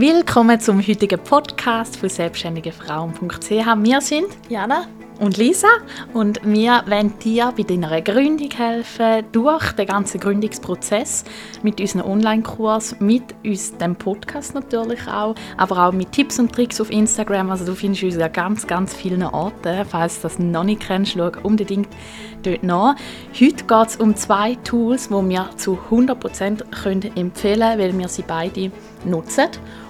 Willkommen 0.00 0.60
zum 0.60 0.78
heutigen 0.78 1.18
Podcast 1.18 1.96
von 1.96 2.08
selbstständigefrauen.ch. 2.08 3.50
Wir 3.50 4.00
sind 4.00 4.28
Jana 4.48 4.86
und 5.18 5.36
Lisa 5.38 5.66
und 6.14 6.40
wir 6.44 6.84
wollen 6.86 7.18
dir 7.18 7.52
bei 7.56 7.64
deiner 7.64 8.00
Gründung 8.00 8.48
helfen, 8.52 9.24
durch 9.32 9.72
den 9.72 9.86
ganzen 9.86 10.20
Gründungsprozess 10.20 11.24
mit 11.64 11.80
unserem 11.80 12.08
Online-Kurs, 12.08 13.00
mit 13.00 13.24
unserem 13.44 13.96
Podcast 13.96 14.54
natürlich 14.54 15.04
auch, 15.08 15.34
aber 15.56 15.88
auch 15.88 15.92
mit 15.92 16.12
Tipps 16.12 16.38
und 16.38 16.52
Tricks 16.52 16.80
auf 16.80 16.92
Instagram. 16.92 17.50
Also 17.50 17.64
du 17.64 17.74
findest 17.74 18.04
uns 18.04 18.18
an 18.18 18.32
ganz, 18.32 18.68
ganz 18.68 18.94
vielen 18.94 19.24
Orten. 19.24 19.84
Falls 19.84 20.20
du 20.20 20.28
das 20.28 20.38
noch 20.38 20.62
nicht 20.62 20.82
kennst, 20.82 21.14
schau 21.14 21.32
unbedingt 21.42 21.88
dort 22.44 22.62
nach. 22.62 22.94
Heute 23.32 23.64
geht 23.64 23.88
es 23.88 23.96
um 23.96 24.14
zwei 24.14 24.54
Tools, 24.62 25.08
die 25.08 25.14
wir 25.28 25.50
zu 25.56 25.76
100% 25.90 26.62
empfehlen 27.16 27.32
können, 27.32 27.80
weil 27.80 27.98
wir 27.98 28.06
sie 28.06 28.22
beide 28.22 28.70
nutzen. 29.04 29.48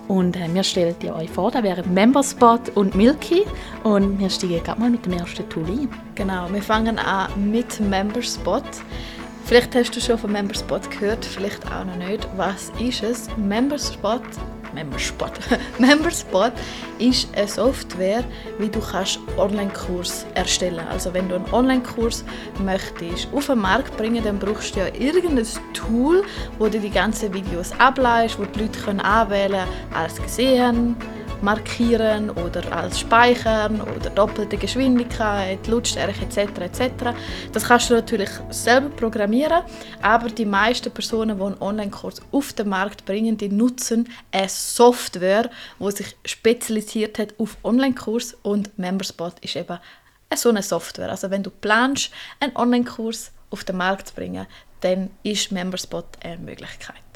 Und 0.09 0.37
äh, 0.37 0.53
wir 0.53 0.65
stellen 0.65 0.97
die 1.01 1.11
euch 1.11 1.31
vor, 1.31 1.51
da 1.51 1.63
wären 1.63 1.93
Memberspot 1.93 2.71
und 2.75 2.95
Milky. 2.95 3.45
Und 3.85 4.19
wir 4.19 4.31
steigen 4.31 4.63
gerade 4.65 4.81
mal 4.81 4.91
mit 4.91 5.05
dem 5.07 5.13
ersten 5.13 5.49
Tool 5.49 5.67
ein. 5.67 5.89
Genau, 6.15 6.49
wir 6.51 6.63
fangen 6.63 6.99
an 6.99 7.51
mit 7.51 7.79
Memberspot. 7.79 8.65
Vielleicht 9.45 9.75
hast 9.75 9.95
du 9.97 10.01
schon 10.01 10.19
von 10.19 10.33
Memberspot 10.33 10.91
gehört, 10.91 11.25
vielleicht 11.25 11.65
auch 11.67 11.85
noch 11.85 11.97
nicht. 11.97 12.29
Was 12.37 12.71
ist 12.81 13.03
es? 13.03 13.29
Memberspot 13.37 14.23
Memberspot. 14.73 15.33
Memberspot 15.79 16.53
ist 16.99 17.29
eine 17.37 17.49
Software, 17.49 18.25
wie 18.59 18.69
du 18.69 18.81
kannst 18.81 19.21
Online-Kurs 19.37 20.27
erstellen. 20.35 20.87
Also 20.91 21.13
wenn 21.15 21.29
du 21.29 21.37
einen 21.37 21.53
Online-Kurs 21.53 22.25
möchtest 22.63 23.29
auf 23.33 23.47
den 23.47 23.59
Markt 23.59 23.97
bringen, 23.97 24.23
dann 24.23 24.39
brauchst 24.39 24.77
du 24.77 24.81
ja 24.81 24.87
irgendein 24.95 25.47
Tool, 25.73 26.25
wo 26.59 26.69
du 26.69 26.79
die 26.81 26.91
ganzen 26.91 27.33
Videos 27.33 27.73
ableist, 27.79 28.39
wo 28.39 28.45
die 28.45 28.61
Leute 28.61 28.79
können 28.81 29.01
anwählen 29.01 29.67
als 29.95 30.21
gesehen 30.21 30.97
markieren 31.43 32.31
oder 32.31 32.73
als 32.73 33.01
Speichern 33.01 33.81
oder 33.81 34.11
doppelte 34.11 34.57
Geschwindigkeit, 34.57 35.67
Lautstärke 35.67 36.25
etc. 36.25 36.61
etc. 36.61 36.91
Das 37.53 37.65
kannst 37.65 37.91
du 37.91 37.95
natürlich 37.95 38.31
selber 38.51 38.89
programmieren, 38.91 39.63
aber 40.03 40.29
die 40.29 40.45
meisten 40.45 40.91
Personen, 40.91 41.39
die 41.39 41.45
einen 41.45 41.61
Online-Kurs 41.61 42.23
auf 42.33 42.53
den 42.53 42.69
Markt 42.69 43.05
bringen, 43.05 43.37
die 43.37 43.49
nutzen 43.49 44.09
eine 44.33 44.49
Software, 44.49 45.51
die 45.79 45.91
sich 45.91 46.17
spezialisiert 46.25 47.19
hat 47.19 47.35
auf 47.39 47.57
Online-Kurs 47.63 48.37
und 48.43 48.79
Memberspot 48.79 49.39
ist 49.41 49.57
eben 49.57 49.79
so 50.35 50.51
eine 50.51 50.63
Software. 50.63 51.11
Also 51.11 51.31
wenn 51.31 51.43
du 51.43 51.51
planst, 51.51 52.11
einen 52.41 52.55
Online-Kurs 52.57 53.33
auf 53.51 53.65
den 53.65 53.77
Markt 53.77 54.09
zu 54.09 54.15
bringen, 54.15 54.47
dann 54.81 55.11
ist 55.23 55.51
Memberspot 55.51 56.07
eine 56.23 56.39
Möglichkeit. 56.39 57.08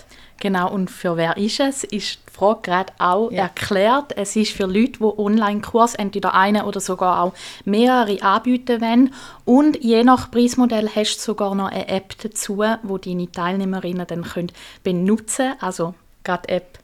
Genau, 0.43 0.73
und 0.73 0.91
für 0.91 1.17
wer 1.17 1.37
ist 1.37 1.61
es? 1.61 1.85
Ist 1.85 2.19
die 2.29 2.33
Frage 2.33 2.63
gerade 2.63 2.93
auch 2.99 3.31
ja. 3.31 3.45
erklärt. 3.45 4.17
Es 4.17 4.35
ist 4.35 4.51
für 4.51 4.67
Leute, 4.67 4.99
die 4.99 5.05
Online-Kurs 5.05 5.95
entweder 5.95 6.35
eine 6.35 6.67
oder 6.67 6.81
sogar 6.81 7.23
auch 7.23 7.33
mehrere 7.65 8.21
anbieten 8.23 8.81
wollen. 8.81 9.15
Und 9.45 9.81
je 9.85 10.03
nach 10.03 10.33
Preismodell 10.33 10.91
hast 10.93 11.19
du 11.19 11.21
sogar 11.21 11.55
noch 11.55 11.71
eine 11.71 11.87
App 11.87 12.17
dazu, 12.21 12.61
wo 12.83 12.99
deine 12.99 13.31
Teilnehmerinnen 13.31 14.05
dann 14.05 14.25
können 14.25 14.51
benutzen 14.83 15.51
können. 15.51 15.63
Also 15.63 15.95
gerade 16.25 16.49
App 16.49 16.81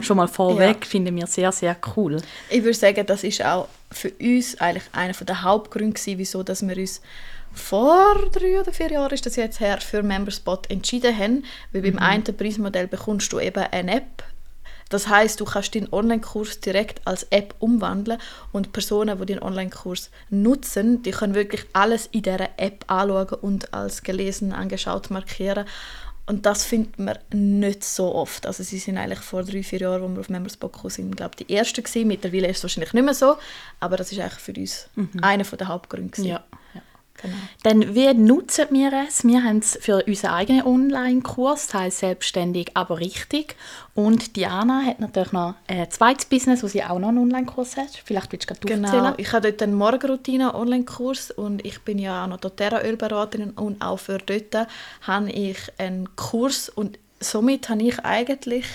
schon 0.00 0.16
mal 0.16 0.26
vorweg, 0.26 0.78
ja. 0.80 0.88
finden 0.88 1.14
wir 1.14 1.28
sehr, 1.28 1.52
sehr 1.52 1.76
cool. 1.94 2.16
Ich 2.50 2.64
würde 2.64 2.76
sagen, 2.76 3.06
das 3.06 3.22
ist 3.22 3.44
auch 3.44 3.68
für 3.92 4.10
uns 4.10 4.60
eigentlich 4.60 4.88
einer 4.92 5.12
der 5.12 5.42
Hauptgründe, 5.42 6.00
wieso 6.04 6.42
dass 6.42 6.66
wir 6.66 6.76
uns 6.76 7.00
vor 7.54 8.14
drei 8.32 8.60
oder 8.60 8.72
vier 8.72 8.90
Jahren 8.90 9.12
ist 9.12 9.26
das 9.26 9.36
jetzt 9.36 9.60
her, 9.60 9.80
für 9.80 10.02
Memberspot 10.02 10.70
entschieden 10.70 11.16
haben, 11.16 11.44
weil 11.72 11.82
beim 11.82 11.94
mhm. 11.94 11.98
einen 11.98 12.24
Preismodell 12.24 12.86
bekommst 12.86 13.32
du 13.32 13.40
eben 13.40 13.64
eine 13.70 13.96
App. 13.96 14.24
Das 14.92 15.08
heißt, 15.08 15.40
du 15.40 15.46
kannst 15.46 15.74
deinen 15.74 15.90
Online-Kurs 15.90 16.60
direkt 16.60 17.00
als 17.06 17.22
App 17.30 17.54
umwandeln 17.60 18.20
und 18.52 18.72
Personen, 18.72 19.18
die 19.18 19.24
den 19.24 19.42
Online-Kurs 19.42 20.10
nutzen, 20.28 21.02
die 21.02 21.12
können 21.12 21.34
wirklich 21.34 21.64
alles 21.72 22.08
in 22.12 22.22
dieser 22.22 22.50
App 22.58 22.84
anschauen 22.88 23.38
und 23.40 23.72
als 23.72 24.02
gelesen, 24.02 24.52
angeschaut 24.52 25.10
markieren. 25.10 25.64
Und 26.26 26.44
das 26.44 26.64
findet 26.64 26.98
man 26.98 27.18
nicht 27.32 27.84
so 27.84 28.14
oft. 28.14 28.46
Also 28.46 28.62
sie 28.62 28.78
sind 28.78 28.98
eigentlich 28.98 29.20
vor 29.20 29.42
drei, 29.42 29.62
vier 29.62 29.80
Jahren, 29.80 30.02
als 30.02 30.12
wir 30.12 30.20
auf 30.20 30.28
Memberspot 30.28 30.72
gekommen 30.72 30.90
sind, 30.90 31.16
glaube 31.16 31.36
die 31.36 31.52
Ersten 31.54 31.82
gewesen. 31.82 32.06
Mittlerweile 32.06 32.48
ist 32.48 32.58
es 32.58 32.62
wahrscheinlich 32.64 32.92
nicht 32.92 33.04
mehr 33.04 33.14
so, 33.14 33.36
aber 33.80 33.96
das 33.96 34.12
ist 34.12 34.20
eigentlich 34.20 34.34
für 34.34 34.52
uns 34.52 34.88
mhm. 34.94 35.10
einer 35.22 35.44
der 35.44 35.68
Hauptgründe. 35.68 36.22
Ja. 36.22 36.44
Genau. 37.22 37.34
Dann, 37.62 37.94
wie 37.94 38.12
nutzen 38.14 38.66
wir 38.70 38.92
es? 39.08 39.24
Wir 39.24 39.42
haben 39.44 39.58
es 39.58 39.78
für 39.80 40.04
unseren 40.04 40.30
eigenen 40.32 40.62
Online-Kurs, 40.62 41.68
das 41.68 41.74
heisst 41.74 41.98
selbstständig, 41.98 42.72
aber 42.74 42.98
richtig. 42.98 43.56
Und 43.94 44.36
Diana 44.36 44.82
hat 44.82 45.00
natürlich 45.00 45.32
noch 45.32 45.54
ein 45.66 45.90
zweites 45.90 46.26
Business, 46.26 46.62
wo 46.62 46.66
sie 46.66 46.82
auch 46.82 46.98
noch 46.98 47.08
einen 47.08 47.18
Online-Kurs 47.18 47.76
hat. 47.76 47.90
Vielleicht 48.04 48.32
willst 48.32 48.50
du 48.50 48.54
gerade 48.54 48.66
genau. 48.66 49.14
Ich 49.18 49.32
habe 49.32 49.50
dort 49.50 49.62
einen 49.62 49.74
Morgenroutine-Online-Kurs 49.74 51.30
und 51.30 51.64
ich 51.64 51.80
bin 51.82 51.98
ja 51.98 52.24
auch 52.24 52.28
noch 52.28 52.40
doTERRA-Ölberaterin 52.40 53.50
und 53.50 53.82
auch 53.82 53.98
für 53.98 54.18
dort 54.18 54.68
habe 55.02 55.30
ich 55.30 55.58
einen 55.78 56.14
Kurs 56.16 56.68
und 56.68 56.98
somit 57.20 57.68
habe 57.68 57.82
ich 57.82 57.98
eigentlich 58.04 58.66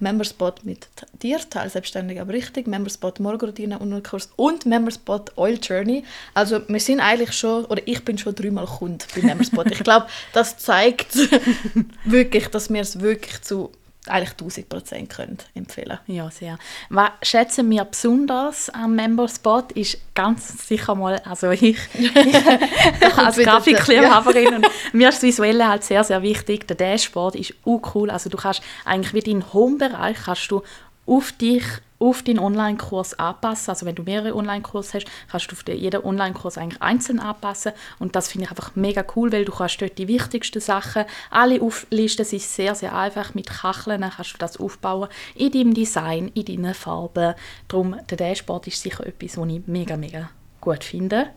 Memberspot 0.00 0.64
mit 0.64 0.88
dir, 1.22 1.38
Teil 1.50 1.70
selbstständig, 1.70 2.20
aber 2.20 2.32
richtig, 2.32 2.66
Memberspot 2.66 3.20
Morgenroutine 3.20 3.78
und 3.78 4.02
Kurs 4.02 4.30
und 4.36 4.66
Memberspot 4.66 5.32
Oil 5.36 5.58
Journey. 5.62 6.04
Also 6.34 6.60
wir 6.68 6.80
sind 6.80 7.00
eigentlich 7.00 7.32
schon, 7.32 7.64
oder 7.66 7.82
ich 7.86 8.04
bin 8.04 8.18
schon 8.18 8.34
dreimal 8.34 8.66
Kunde 8.66 9.04
bei 9.14 9.22
Memberspot. 9.22 9.70
ich 9.70 9.82
glaube, 9.82 10.06
das 10.32 10.58
zeigt 10.58 11.16
wirklich, 12.04 12.48
dass 12.48 12.72
wir 12.72 12.80
es 12.80 13.00
wirklich 13.00 13.40
zu 13.42 13.72
eigentlich 14.08 14.32
1000 14.32 14.68
Prozent 14.68 15.10
können 15.10 15.38
empfehlen 15.54 15.98
Ja, 16.06 16.30
sehr. 16.30 16.58
Was 16.90 17.10
schätzen 17.22 17.70
wir 17.70 17.84
besonders 17.84 18.70
am 18.70 18.94
Memberspot 18.94 19.72
ist 19.72 19.98
ganz 20.14 20.66
sicher 20.66 20.94
mal, 20.94 21.20
also 21.24 21.50
ich, 21.50 21.62
ich 21.94 23.18
als 23.18 23.36
Grafikliebhaberin 23.36 24.62
ja. 24.62 24.68
mir 24.92 25.08
ist 25.08 25.18
das 25.18 25.22
Visuelle 25.22 25.68
halt 25.68 25.84
sehr, 25.84 26.04
sehr 26.04 26.22
wichtig. 26.22 26.66
Der 26.68 26.76
Dashboard 26.76 27.36
ist 27.36 27.54
auch 27.64 27.94
cool, 27.94 28.10
also 28.10 28.30
du 28.30 28.36
kannst 28.36 28.62
eigentlich 28.84 29.14
wie 29.14 29.20
deinen 29.20 29.52
Home-Bereich 29.52 30.16
kannst 30.24 30.50
du 30.50 30.62
auf 31.06 31.32
dich 31.32 31.64
auf 31.98 32.22
deinen 32.22 32.38
Online-Kurs 32.38 33.18
anpassen. 33.18 33.70
Also 33.70 33.86
wenn 33.86 33.94
du 33.94 34.02
mehrere 34.02 34.34
Online-Kurse 34.34 34.94
hast, 34.94 35.06
kannst 35.30 35.50
du 35.50 35.56
auf 35.56 35.64
jeden 35.68 36.04
Online-Kurs 36.04 36.58
eigentlich 36.58 36.82
einzeln 36.82 37.20
anpassen. 37.20 37.72
Und 37.98 38.16
das 38.16 38.28
finde 38.28 38.44
ich 38.44 38.50
einfach 38.50 38.76
mega 38.76 39.04
cool, 39.14 39.32
weil 39.32 39.44
du 39.44 39.52
kannst 39.52 39.80
dort 39.80 39.98
die 39.98 40.08
wichtigsten 40.08 40.60
Sachen 40.60 41.04
alle 41.30 41.60
auflisten. 41.60 42.22
Es 42.22 42.32
ist 42.32 42.54
sehr, 42.54 42.74
sehr 42.74 42.94
einfach. 42.94 43.34
Mit 43.34 43.48
Kacheln 43.48 44.02
kannst 44.02 44.34
du 44.34 44.38
das 44.38 44.58
aufbauen 44.58 45.08
in 45.34 45.50
deinem 45.50 45.74
Design, 45.74 46.30
in 46.34 46.44
deinen 46.44 46.74
Farben. 46.74 47.34
Darum, 47.68 47.96
der 48.10 48.16
Dashboard 48.16 48.66
ist 48.66 48.82
sicher 48.82 49.06
etwas, 49.06 49.38
was 49.38 49.48
ich 49.48 49.66
mega, 49.66 49.96
mega 49.96 50.30
gut 50.60 50.84
finde. 50.84 51.28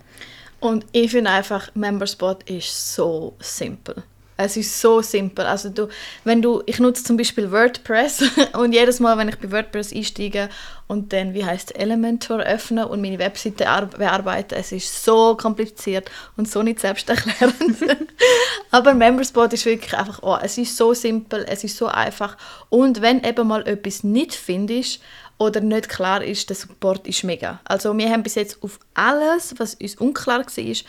Und 0.60 0.86
ich 0.92 1.12
finde 1.12 1.32
einfach, 1.32 1.74
Memberspot 1.74 2.44
ist 2.50 2.96
so 2.96 3.36
simpel. 3.40 4.04
Es 4.42 4.56
ist 4.56 4.80
so 4.80 5.02
simpel. 5.02 5.46
Also 5.46 5.68
du, 5.68 5.90
wenn 6.24 6.42
du, 6.42 6.64
ich 6.66 6.80
nutze 6.80 7.04
zum 7.04 7.18
Beispiel 7.18 7.52
WordPress 7.52 8.24
und 8.58 8.72
jedes 8.72 9.02
Mal, 9.02 9.18
wenn 9.18 9.28
ich 9.28 9.38
bei 9.38 9.52
WordPress 9.52 9.92
einsteige 9.94 10.48
und 10.88 11.12
dann, 11.12 11.34
wie 11.34 11.44
heißt 11.44 11.78
Elementor 11.78 12.40
öffne 12.40 12.88
und 12.88 13.02
meine 13.02 13.20
Webseite 13.20 13.66
bearbeite, 13.98 14.56
es 14.56 14.72
ist 14.72 15.04
so 15.04 15.36
kompliziert 15.36 16.10
und 16.38 16.50
so 16.50 16.64
nicht 16.64 16.80
selbsterklärend. 16.80 17.58
Aber 18.72 18.94
Memberspot 18.94 19.52
ist 19.52 19.66
wirklich 19.66 19.94
einfach, 19.94 20.20
oh, 20.22 20.38
es 20.42 20.58
ist 20.58 20.78
so 20.78 20.94
simpel, 20.94 21.46
es 21.50 21.66
ist 21.66 21.76
so 21.76 21.88
einfach 21.88 22.38
und 22.70 23.02
wenn 23.02 23.22
eben 23.26 23.46
mal 23.46 23.68
etwas 23.68 24.06
nicht 24.06 24.34
findest 24.34 25.02
oder 25.38 25.60
nicht 25.60 25.90
klar 25.90 26.24
ist, 26.24 26.48
der 26.50 26.56
Support 26.56 27.08
ist 27.10 27.26
mega. 27.26 27.60
Also 27.66 27.98
wir 27.98 28.10
haben 28.10 28.24
bis 28.24 28.36
jetzt 28.36 28.64
auf 28.64 28.80
alles, 28.94 29.54
was 29.58 29.76
uns 29.76 29.96
unklar 29.96 30.46
war, 30.46 30.66
ich 30.66 30.86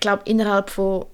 glaube 0.00 0.22
innerhalb 0.26 0.68
von 0.68 1.06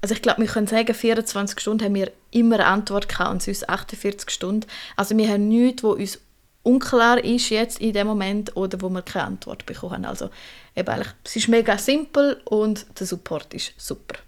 also 0.00 0.14
ich 0.14 0.22
glaube, 0.22 0.42
wir 0.42 0.48
können 0.48 0.66
sagen, 0.66 0.94
24 0.94 1.58
Stunden 1.60 1.84
haben 1.84 1.94
wir 1.94 2.12
immer 2.30 2.56
eine 2.56 2.66
Antwort 2.66 3.08
gehabt 3.08 3.30
und 3.30 3.42
sonst 3.42 3.68
48 3.68 4.30
Stunden. 4.30 4.66
Also 4.96 5.16
wir 5.16 5.28
haben 5.28 5.48
nichts, 5.48 5.82
wo 5.82 5.90
uns 5.90 6.20
unklar 6.62 7.22
ist 7.24 7.48
jetzt 7.50 7.80
in 7.80 7.92
dem 7.92 8.06
Moment 8.06 8.56
oder 8.56 8.80
wo 8.82 8.90
wir 8.90 9.02
keine 9.02 9.26
Antwort 9.26 9.64
bekommen 9.66 9.94
haben. 9.94 10.04
Also 10.04 10.30
eben 10.76 11.04
es 11.24 11.36
ist 11.36 11.48
mega 11.48 11.78
simpel 11.78 12.40
und 12.44 12.86
der 12.98 13.06
Support 13.06 13.54
ist 13.54 13.72
super. 13.78 14.18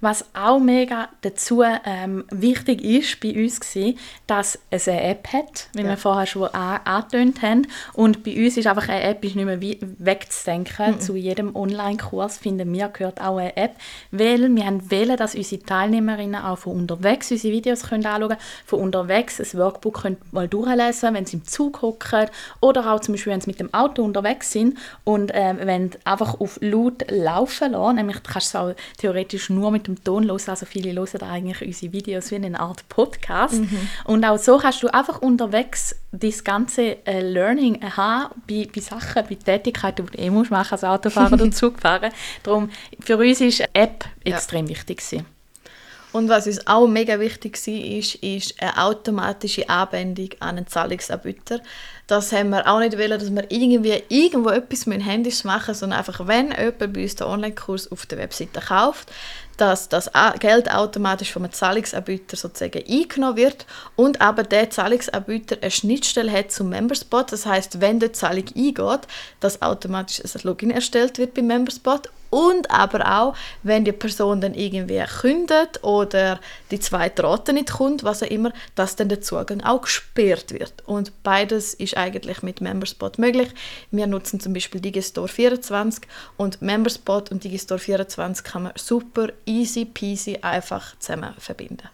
Was 0.00 0.24
auch 0.34 0.58
mega 0.60 1.08
dazu 1.22 1.62
ähm, 1.62 2.24
wichtig 2.30 2.82
ist 2.82 3.20
bei 3.20 3.34
uns 3.34 3.60
war, 3.74 3.92
dass 4.26 4.58
es 4.70 4.88
eine 4.88 5.02
App 5.02 5.32
hat, 5.32 5.68
wie 5.72 5.82
ja. 5.82 5.88
wir 5.88 5.96
vorher 5.96 6.26
schon 6.26 6.48
angetönt 6.48 7.42
haben. 7.42 7.66
Und 7.94 8.22
bei 8.22 8.36
uns 8.44 8.56
ist 8.56 8.66
einfach 8.66 8.88
eine 8.88 9.02
App 9.02 9.24
ist 9.24 9.36
nicht 9.36 9.44
mehr 9.44 9.60
wegzudenken. 9.60 10.92
Mhm. 10.92 11.00
Zu 11.00 11.16
jedem 11.16 11.56
Online-Kurs 11.56 12.38
finden 12.38 12.72
wir 12.72 12.88
gehört 12.88 13.20
auch 13.20 13.38
eine 13.38 13.56
App, 13.56 13.76
weil 14.10 14.54
wir 14.54 14.64
haben 14.64 14.90
wählen, 14.90 15.16
dass 15.16 15.34
unsere 15.34 15.62
Teilnehmerinnen 15.62 16.40
auch 16.40 16.58
von 16.58 16.76
unterwegs 16.76 17.30
unsere 17.30 17.52
Videos 17.52 17.82
können 17.82 18.06
anschauen 18.06 18.28
können, 18.28 18.40
von 18.66 18.80
unterwegs 18.80 19.40
ein 19.40 19.58
Workbook 19.58 20.02
können 20.02 20.16
mal 20.30 20.48
durchlesen 20.48 21.14
wenn 21.14 21.26
sie 21.26 21.38
im 21.38 21.44
Zug 21.44 21.82
hocken 21.82 22.26
oder 22.60 22.92
auch 22.92 23.00
zum 23.00 23.14
Beispiel, 23.14 23.32
wenn 23.32 23.40
sie 23.40 23.50
mit 23.50 23.60
dem 23.60 23.72
Auto 23.74 24.02
unterwegs 24.02 24.52
sind 24.52 24.78
und 25.04 25.30
ähm, 25.34 25.58
wenn 25.62 25.90
einfach 26.04 26.40
auf 26.40 26.58
laut 26.60 27.04
laufen 27.10 27.72
lassen, 27.72 27.96
nämlich 27.96 28.22
kannst 28.22 28.54
du 28.54 28.58
es 28.58 28.64
auch 28.64 28.74
theoretisch 28.98 29.50
nur 29.50 29.57
mit 29.70 29.86
dem 29.86 30.02
Ton 30.02 30.24
hören. 30.24 30.40
Also 30.46 30.66
viele 30.66 30.92
hören 30.92 31.22
eigentlich 31.22 31.66
unsere 31.66 31.92
Videos 31.92 32.30
wie 32.30 32.36
eine 32.36 32.58
Art 32.58 32.88
Podcast. 32.88 33.54
Mhm. 33.54 33.88
Und 34.04 34.24
auch 34.24 34.38
so 34.38 34.58
kannst 34.58 34.82
du 34.82 34.88
einfach 34.88 35.20
unterwegs 35.20 35.96
das 36.12 36.42
ganze 36.44 37.04
äh, 37.06 37.20
Learning 37.20 37.80
haben 37.96 38.34
bei, 38.48 38.68
bei 38.74 38.80
Sachen, 38.80 39.24
bei 39.28 39.34
Tätigkeiten, 39.34 40.06
die 40.06 40.16
du 40.16 40.22
eh 40.22 40.30
musst 40.30 40.50
machen 40.50 40.72
als 40.72 40.84
Autofahrer 40.84 41.34
oder 41.34 41.50
Zugfahrer. 41.52 42.10
Darum, 42.42 42.70
für 43.00 43.16
uns 43.16 43.40
ist 43.40 43.60
eine 43.60 43.74
App 43.74 44.04
extrem 44.24 44.66
ja. 44.66 44.70
wichtig 44.70 44.98
gewesen. 44.98 45.26
Und 46.12 46.28
was 46.28 46.46
uns 46.46 46.66
auch 46.66 46.86
mega 46.86 47.20
wichtig 47.20 47.58
war, 47.66 47.74
ist, 47.74 48.14
ist 48.16 48.62
eine 48.62 48.78
automatische 48.78 49.68
Anbindung 49.68 50.30
an 50.40 50.56
einen 50.56 50.66
Zahlungsanbieter. 50.66 51.60
Das 52.06 52.32
haben 52.32 52.50
wir 52.50 52.66
auch 52.66 52.78
nicht 52.78 52.96
wollen, 52.96 53.18
dass 53.18 53.30
wir 53.30 53.50
irgendwie 53.50 54.02
irgendwo 54.08 54.48
etwas 54.48 54.86
mit 54.86 55.00
dem 55.00 55.04
Handy 55.04 55.32
machen, 55.44 55.74
sondern 55.74 55.98
einfach, 55.98 56.26
wenn 56.26 56.52
jemand 56.52 56.92
bei 56.94 57.02
uns 57.02 57.16
den 57.16 57.26
Online-Kurs 57.26 57.92
auf 57.92 58.06
der 58.06 58.18
Webseite 58.18 58.60
kauft, 58.60 59.12
dass 59.58 59.88
das 59.88 60.10
Geld 60.38 60.70
automatisch 60.70 61.32
vom 61.32 61.50
Zahlungsanbieter 61.50 62.36
sozusagen 62.36 62.82
eingenommen 62.88 63.36
wird 63.36 63.66
und 63.96 64.20
aber 64.20 64.44
der 64.44 64.70
Zahlungsanbieter 64.70 65.56
eine 65.60 65.70
Schnittstelle 65.70 66.32
hat 66.32 66.52
zum 66.52 66.70
Memberspot. 66.70 67.32
Das 67.32 67.44
heißt, 67.44 67.80
wenn 67.80 68.00
die 68.00 68.12
Zahlung 68.12 68.44
eingeht, 68.56 69.06
dass 69.40 69.60
automatisch 69.60 70.22
ein 70.24 70.40
Login 70.44 70.70
erstellt 70.70 71.18
wird 71.18 71.34
beim 71.34 71.48
Memberspot 71.48 72.08
und 72.30 72.70
aber 72.70 73.20
auch, 73.20 73.34
wenn 73.62 73.84
die 73.84 73.92
Person 73.92 74.40
dann 74.40 74.54
irgendwie 74.54 75.02
kündet 75.20 75.82
oder 75.82 76.40
die 76.70 76.80
zweite 76.80 77.24
Rate 77.24 77.52
nicht 77.52 77.72
kommt, 77.72 78.04
was 78.04 78.22
auch 78.22 78.30
immer, 78.30 78.52
dass 78.74 78.96
dann 78.96 79.08
der 79.08 79.20
Zugang 79.20 79.62
auch 79.62 79.82
gesperrt 79.82 80.52
wird. 80.52 80.86
Und 80.86 81.22
beides 81.22 81.74
ist 81.74 81.96
eigentlich 81.96 82.42
mit 82.42 82.60
Memberspot 82.60 83.18
möglich. 83.18 83.48
Wir 83.90 84.06
nutzen 84.06 84.40
zum 84.40 84.52
Beispiel 84.52 84.80
Digistore 84.80 85.28
24 85.28 86.04
und 86.36 86.60
Memberspot 86.62 87.30
und 87.30 87.44
Digistore 87.44 87.80
24 87.80 88.44
kann 88.44 88.64
man 88.64 88.72
super 88.76 89.28
easy 89.46 89.84
peasy 89.84 90.38
einfach 90.42 90.98
zusammen 90.98 91.34
verbinden. 91.38 91.88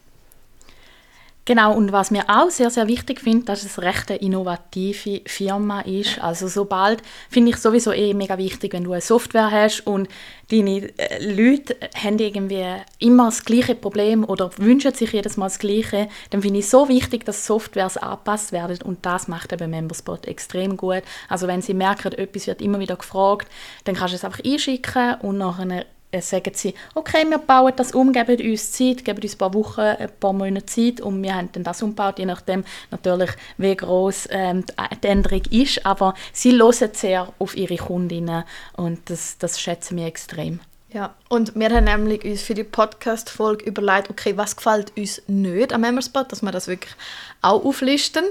Genau, 1.47 1.75
und 1.75 1.93
was 1.93 2.11
mir 2.11 2.25
auch 2.29 2.49
sehr, 2.49 2.71
sehr 2.71 2.89
wichtig 2.89 3.21
finde, 3.21 3.45
dass 3.45 3.65
es 3.65 3.79
eine 3.79 3.89
recht 3.89 4.09
innovative 4.09 5.21
Firma 5.27 5.83
ist. 5.83 6.19
Also 6.19 6.49
sobald, 6.49 7.03
finde 7.29 7.51
ich 7.51 7.59
sowieso 7.59 7.93
eh 7.93 8.15
mega 8.15 8.39
wichtig, 8.39 8.73
wenn 8.73 8.85
du 8.85 8.93
eine 8.93 9.03
Software 9.03 9.51
hast 9.51 9.87
und 9.87 10.09
deine 10.51 10.89
äh, 10.99 11.23
Leute 11.23 11.77
haben 12.03 12.19
irgendwie 12.19 12.65
immer 12.99 13.27
das 13.27 13.45
gleiche 13.45 13.75
Problem 13.75 14.25
oder 14.25 14.51
wünschen 14.57 14.95
sich 14.95 15.13
jedes 15.13 15.37
Mal 15.37 15.47
das 15.47 15.59
Gleiche, 15.59 16.09
dann 16.31 16.41
finde 16.41 16.61
ich 16.61 16.65
es 16.65 16.71
so 16.71 16.89
wichtig, 16.89 17.27
dass 17.27 17.45
Softwares 17.45 17.99
angepasst 17.99 18.53
werden 18.53 18.79
und 18.83 19.05
das 19.05 19.29
macht 19.29 19.53
eben 19.53 19.71
Memberspot 19.71 20.27
extrem 20.27 20.79
gut. 20.79 21.03
Also 21.29 21.47
wenn 21.47 21.61
sie 21.61 21.75
merken, 21.75 22.13
etwas 22.13 22.47
wird 22.47 22.63
immer 22.63 22.79
wieder 22.79 22.97
gefragt, 22.97 23.49
dann 23.85 23.95
kannst 23.95 24.15
du 24.15 24.17
es 24.17 24.25
einfach 24.25 24.43
einschicken 24.43 25.17
und 25.21 25.37
nachher 25.37 25.85
sagen 26.23 26.53
sie, 26.55 26.75
okay, 26.95 27.25
wir 27.29 27.39
bauen 27.39 27.73
das 27.77 27.93
um, 27.93 28.13
geben 28.13 28.51
uns 28.51 28.73
Zeit, 28.73 29.05
geben 29.05 29.23
uns 29.23 29.35
ein 29.35 29.39
paar 29.39 29.55
Wochen, 29.55 29.81
ein 29.81 30.11
paar 30.21 30.33
Monate 30.33 30.67
Zeit 30.67 31.01
und 31.01 31.23
wir 31.23 31.35
haben 31.35 31.51
dann 31.53 31.65
das 31.65 31.83
umgebaut, 31.83 32.19
je 32.19 32.27
nachdem 32.27 32.65
natürlich, 32.91 33.31
wie 33.59 33.77
groß 33.77 34.29
ähm, 34.31 34.65
die 35.03 35.07
Änderung 35.07 35.43
ist, 35.51 35.85
aber 35.85 36.15
sie 36.33 36.53
hören 36.53 36.91
sehr 36.93 37.33
auf 37.39 37.57
ihre 37.57 37.77
Kundinnen 37.77 38.45
und 38.77 39.11
das, 39.11 39.39
das 39.39 39.61
schätzen 39.61 39.97
wir 39.97 40.07
extrem. 40.07 40.61
Ja, 40.95 41.13
und 41.29 41.57
wir 41.57 41.71
haben 41.71 41.87
nämlich 41.87 42.25
uns 42.25 42.43
für 42.43 42.55
die 42.55 42.63
Podcast-Folge 42.63 43.65
überlegt, 43.65 44.11
okay, 44.11 44.37
was 44.37 44.55
gefällt 44.55 44.97
uns 44.97 45.21
nicht 45.27 45.73
am 45.73 45.81
Memberspot, 45.81 46.31
dass 46.31 46.41
wir 46.41 46.53
das 46.53 46.69
wirklich 46.69 46.95
auch 47.43 47.65
auflisten. 47.65 48.23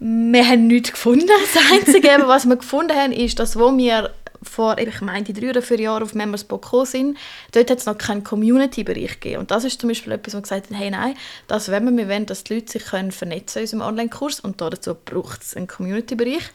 Wir 0.00 0.44
haben 0.44 0.66
nichts 0.66 0.90
gefunden. 0.90 1.28
Das 1.28 1.62
Einzige, 1.72 2.08
was 2.26 2.44
wir 2.46 2.56
gefunden 2.56 2.96
haben, 2.96 3.12
ist, 3.12 3.38
dass 3.38 3.56
wo 3.56 3.76
wir 3.76 4.12
vor, 4.48 4.78
ich 4.78 5.00
meine, 5.00 5.24
die 5.24 5.32
drei 5.32 5.50
oder 5.50 5.62
vier 5.62 5.80
Jahren 5.80 6.02
auf 6.02 6.14
Memberspot 6.14 6.62
gekommen 6.62 6.86
sind, 6.86 7.18
dort 7.52 7.70
hat 7.70 7.78
es 7.78 7.86
noch 7.86 7.98
keinen 7.98 8.24
Community-Bereich 8.24 9.20
gegeben. 9.20 9.40
Und 9.40 9.50
das 9.50 9.64
ist 9.64 9.80
zum 9.80 9.88
Beispiel 9.88 10.12
etwas, 10.12 10.34
wo 10.34 10.38
wir 10.38 10.42
gesagt 10.42 10.66
haben, 10.66 10.76
hey, 10.76 10.90
nein, 10.90 11.14
das 11.46 11.70
wollen 11.70 11.84
wir, 11.84 12.04
wir 12.04 12.08
wollen, 12.08 12.26
dass 12.26 12.44
die 12.44 12.54
Leute 12.54 12.72
sich 12.72 12.84
können 12.84 13.12
vernetzen 13.12 13.58
in 13.58 13.64
unserem 13.64 13.82
Online-Kurs 13.82 14.40
und 14.40 14.60
dazu 14.60 14.94
braucht 14.94 15.42
es 15.42 15.56
einen 15.56 15.66
Community-Bereich. 15.66 16.50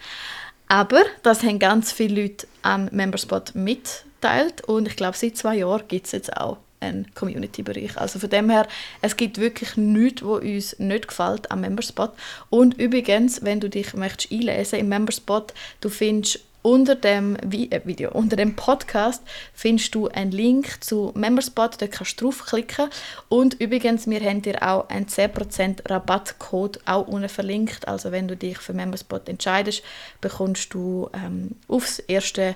Aber 0.67 1.01
das 1.21 1.43
haben 1.43 1.59
ganz 1.59 1.91
viele 1.91 2.23
Leute 2.23 2.47
am 2.61 2.85
Memberspot 2.91 3.53
mitteilt 3.55 4.61
und 4.65 4.87
ich 4.87 4.95
glaube, 4.95 5.17
seit 5.17 5.37
zwei 5.37 5.57
Jahren 5.57 5.87
gibt 5.87 6.07
es 6.07 6.13
jetzt 6.13 6.35
auch 6.35 6.57
einen 6.83 7.13
Community-Bereich. 7.15 7.97
Also 7.97 8.19
von 8.19 8.29
dem 8.29 8.49
her, 8.49 8.67
es 9.01 9.17
gibt 9.17 9.37
wirklich 9.37 9.77
nichts, 9.77 10.23
was 10.23 10.41
uns 10.41 10.79
nicht 10.79 11.07
gefällt 11.07 11.49
am 11.51 11.61
Memberspot. 11.61 12.11
Und 12.49 12.79
übrigens, 12.79 13.43
wenn 13.43 13.59
du 13.59 13.69
dich 13.69 13.93
möchtest 13.93 14.31
einlesen 14.31 14.79
im 14.79 14.89
Memberspot, 14.89 15.53
du 15.81 15.89
findest 15.89 16.41
unter 16.63 16.95
dem 16.95 17.35
äh, 17.35 17.81
Video, 17.85 18.11
unter 18.11 18.35
dem 18.35 18.55
Podcast 18.55 19.21
findest 19.53 19.93
du 19.93 20.07
einen 20.07 20.31
Link 20.31 20.83
zu 20.83 21.11
Memberspot, 21.13 21.79
da 21.79 21.87
kannst 21.87 22.19
du 22.19 22.25
draufklicken. 22.25 22.89
Und 23.29 23.53
übrigens, 23.61 24.07
wir 24.07 24.21
haben 24.21 24.41
dir 24.41 24.63
auch 24.63 24.89
einen 24.89 25.05
10% 25.05 25.89
Rabattcode 25.89 26.79
auch 26.85 27.07
unten 27.07 27.29
verlinkt. 27.29 27.87
Also 27.87 28.11
wenn 28.11 28.27
du 28.27 28.35
dich 28.35 28.57
für 28.57 28.73
Memberspot 28.73 29.29
entscheidest, 29.29 29.83
bekommst 30.21 30.73
du 30.73 31.09
ähm, 31.13 31.51
aufs 31.67 31.99
erste 31.99 32.55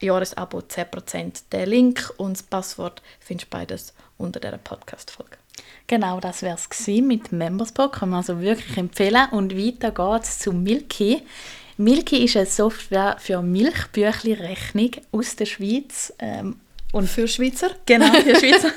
Jahresabo 0.00 0.58
10% 0.58 1.42
den 1.52 1.68
Link 1.68 2.12
und 2.16 2.36
das 2.36 2.42
Passwort 2.42 3.02
findest 3.20 3.52
du 3.52 3.56
beides 3.56 3.94
unter 4.18 4.40
dieser 4.40 4.58
Podcast-Folge. 4.58 5.36
Genau, 5.86 6.20
das 6.20 6.42
wäre 6.42 6.56
es 6.56 6.86
mit 6.86 7.32
Memberspot, 7.32 7.92
kann 7.92 8.10
man 8.10 8.18
also 8.18 8.40
wirklich 8.40 8.76
empfehlen. 8.76 9.28
Und 9.30 9.56
weiter 9.56 9.90
geht 9.90 10.22
es 10.22 10.38
zu 10.38 10.52
Milky. 10.52 11.22
Milky 11.76 12.24
ist 12.24 12.36
eine 12.36 12.46
Software 12.46 13.16
für 13.18 13.42
Milchbüchli-Rechnung 13.42 14.90
aus 15.10 15.36
der 15.36 15.46
Schweiz. 15.46 16.12
Ähm, 16.18 16.56
und 16.92 17.08
für 17.08 17.26
Schweizer? 17.26 17.70
Genau, 17.86 18.12
für 18.12 18.36
Schweizer. 18.38 18.70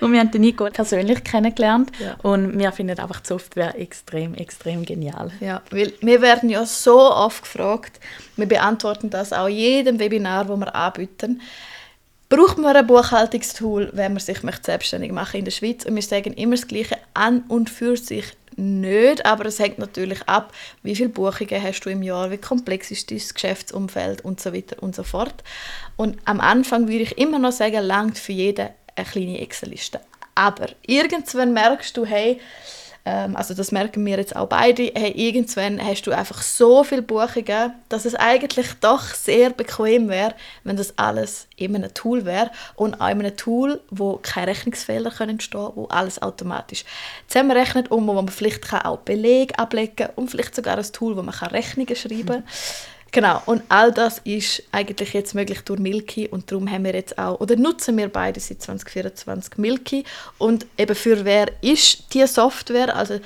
und 0.00 0.12
wir 0.12 0.18
haben 0.18 0.32
den 0.32 0.40
Nico 0.40 0.68
persönlich 0.68 1.22
kennengelernt 1.22 1.92
ja. 2.00 2.16
und 2.22 2.58
wir 2.58 2.72
finden 2.72 2.98
einfach 2.98 3.20
die 3.20 3.28
Software 3.28 3.78
extrem, 3.78 4.34
extrem 4.34 4.84
genial. 4.84 5.30
Ja, 5.40 5.62
weil 5.70 5.92
wir 6.00 6.20
werden 6.20 6.50
ja 6.50 6.66
so 6.66 7.00
oft 7.00 7.44
gefragt, 7.44 8.00
wir 8.36 8.46
beantworten 8.46 9.10
das 9.10 9.32
auch 9.32 9.48
jedem 9.48 10.00
Webinar, 10.00 10.48
wo 10.48 10.56
wir 10.56 10.74
anbieten. 10.74 11.40
Braucht 12.28 12.58
man 12.58 12.74
ein 12.74 12.86
Buchhaltungstool, 12.86 13.90
wenn 13.92 14.14
man 14.14 14.20
sich 14.20 14.38
selbstständig 14.62 15.12
machen 15.12 15.38
in 15.38 15.44
der 15.44 15.52
Schweiz? 15.52 15.84
Und 15.84 15.94
wir 15.94 16.02
sagen 16.02 16.32
immer 16.32 16.56
das 16.56 16.66
Gleiche, 16.66 16.98
an 17.12 17.44
und 17.46 17.70
für 17.70 17.96
sich 17.96 18.24
nicht, 18.56 19.26
aber 19.26 19.46
es 19.46 19.58
hängt 19.58 19.78
natürlich 19.78 20.22
ab, 20.28 20.52
wie 20.82 20.94
viele 20.94 21.08
Buchungen 21.08 21.62
hast 21.62 21.80
du 21.80 21.90
im 21.90 22.02
Jahr, 22.02 22.30
wie 22.30 22.38
komplex 22.38 22.90
ist 22.90 23.10
dein 23.10 23.22
Geschäftsumfeld 23.32 24.24
und 24.24 24.40
so 24.40 24.52
weiter 24.52 24.82
und 24.82 24.94
so 24.94 25.02
fort. 25.02 25.42
Und 25.96 26.18
am 26.24 26.40
Anfang 26.40 26.88
würde 26.88 27.02
ich 27.02 27.18
immer 27.18 27.38
noch 27.38 27.52
sagen, 27.52 27.82
langt 27.84 28.18
für 28.18 28.32
jeden 28.32 28.68
eine 28.96 29.06
kleine 29.06 29.40
Excel-Liste. 29.40 30.00
Aber 30.34 30.68
irgendwann 30.86 31.52
merkst 31.52 31.96
du, 31.96 32.04
hey, 32.04 32.40
ähm, 33.06 33.36
also 33.36 33.52
das 33.52 33.70
merken 33.70 34.04
wir 34.06 34.16
jetzt 34.16 34.34
auch 34.34 34.48
beide, 34.48 34.90
hey, 34.94 35.10
irgendwann 35.10 35.84
hast 35.84 36.06
du 36.06 36.12
einfach 36.12 36.40
so 36.40 36.84
viele 36.84 37.02
Buchungen, 37.02 37.74
dass 37.88 38.06
es 38.06 38.14
eigentlich 38.14 38.68
doch 38.80 39.02
sehr 39.02 39.50
bequem 39.50 40.08
wäre, 40.08 40.34
wenn 40.64 40.76
das 40.76 40.96
alles 40.96 41.46
in 41.56 41.76
einem 41.76 41.92
Tool 41.92 42.24
wäre 42.24 42.50
und 42.76 42.94
auch 42.94 43.08
in 43.08 43.20
einem 43.20 43.36
Tool, 43.36 43.80
wo 43.90 44.18
keine 44.22 44.48
Rechnungsfehler 44.48 45.10
können 45.10 45.32
entstehen 45.32 45.70
wo 45.74 45.86
alles 45.86 46.20
automatisch 46.22 46.84
zusammenrechnet 47.28 47.90
und 47.90 48.06
wo 48.06 48.12
man 48.12 48.28
vielleicht 48.28 48.72
auch 48.72 48.98
Belege 48.98 49.58
ablegen 49.58 49.96
kann 49.96 50.10
und 50.16 50.30
vielleicht 50.30 50.54
sogar 50.54 50.78
ein 50.78 50.92
Tool, 50.92 51.16
wo 51.16 51.22
man 51.22 51.34
Rechnungen 51.34 51.94
schreiben 51.94 52.26
kann. 52.26 52.44
Genau, 53.14 53.40
und 53.46 53.62
all 53.68 53.92
das 53.92 54.18
ist 54.24 54.64
eigentlich 54.72 55.12
jetzt 55.12 55.36
möglich 55.36 55.60
durch 55.60 55.78
Milky 55.78 56.26
und 56.26 56.50
darum 56.50 56.68
haben 56.68 56.82
wir 56.82 56.94
jetzt 56.94 57.16
auch, 57.16 57.38
oder 57.40 57.54
nutzen 57.54 57.96
wir 57.96 58.08
beide 58.08 58.40
seit 58.40 58.60
2024 58.60 59.56
Milky. 59.56 60.02
Und 60.36 60.66
eben 60.76 60.96
für 60.96 61.24
wer 61.24 61.46
ist 61.62 62.12
die 62.12 62.26
Software, 62.26 62.96
also 62.96 63.20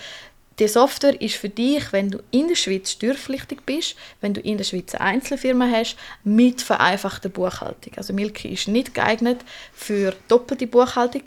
die 0.58 0.68
Software 0.68 1.18
ist 1.18 1.36
für 1.36 1.48
dich, 1.48 1.90
wenn 1.90 2.10
du 2.10 2.18
in 2.30 2.48
der 2.48 2.54
Schweiz 2.54 2.90
steuerpflichtig 2.90 3.62
bist, 3.64 3.96
wenn 4.20 4.34
du 4.34 4.42
in 4.42 4.58
der 4.58 4.64
Schweiz 4.64 4.94
eine 4.94 5.04
Einzelfirma 5.04 5.66
hast, 5.72 5.96
mit 6.22 6.60
vereinfachter 6.60 7.30
Buchhaltung. 7.30 7.94
Also 7.96 8.12
Milky 8.12 8.48
ist 8.48 8.68
nicht 8.68 8.92
geeignet 8.92 9.40
für 9.72 10.14
doppelte 10.28 10.66
Buchhaltung, 10.66 11.22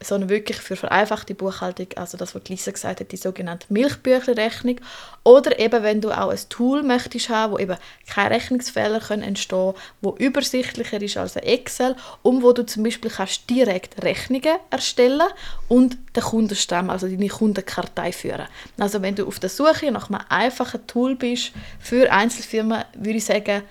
sondern 0.00 0.28
wirklich 0.28 0.58
für 0.58 0.76
vereinfachte 0.76 1.34
Buchhaltung, 1.34 1.88
also 1.96 2.16
das, 2.16 2.34
was 2.34 2.42
Lisa 2.48 2.70
gesagt 2.70 3.00
hat, 3.00 3.12
die 3.12 3.16
sogenannte 3.16 3.66
Milchbüchlerrechnung. 3.70 4.80
Oder 5.24 5.58
eben, 5.58 5.82
wenn 5.82 6.00
du 6.00 6.10
auch 6.10 6.28
ein 6.28 6.38
Tool 6.48 6.82
möchtest 6.82 7.28
haben, 7.28 7.52
wo 7.52 7.58
eben 7.58 7.76
keine 8.06 8.34
Rechnungsfehler 8.34 9.00
können 9.00 9.22
entstehen 9.22 9.74
wo 10.00 10.14
übersichtlicher 10.18 11.00
ist 11.00 11.16
als 11.16 11.36
Excel 11.36 11.96
und 12.22 12.42
wo 12.42 12.52
du 12.52 12.64
zum 12.64 12.82
Beispiel 12.82 13.10
kannst 13.10 13.48
direkt 13.50 14.02
Rechnungen 14.02 14.56
erstellen 14.70 15.28
und 15.68 15.96
den 16.14 16.22
Kundenstamm, 16.22 16.90
also 16.90 17.08
deine 17.08 17.28
Kundenkartei 17.28 18.12
führen. 18.12 18.46
Also 18.78 19.02
wenn 19.02 19.14
du 19.14 19.26
auf 19.26 19.40
der 19.40 19.50
Suche 19.50 19.90
nach 19.90 20.10
einem 20.10 20.20
einfachen 20.28 20.86
Tool 20.86 21.16
bist 21.16 21.52
für 21.80 22.12
Einzelfirmen, 22.12 22.84
würde 22.94 23.18
ich 23.18 23.24
sagen, 23.24 23.62